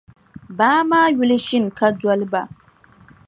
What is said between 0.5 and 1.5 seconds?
Baa maa yuli